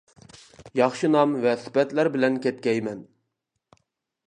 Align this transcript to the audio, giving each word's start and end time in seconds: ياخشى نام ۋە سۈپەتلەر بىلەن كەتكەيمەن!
ياخشى 0.79 1.09
نام 1.15 1.35
ۋە 1.43 1.53
سۈپەتلەر 1.65 2.11
بىلەن 2.17 2.41
كەتكەيمەن! 2.47 3.07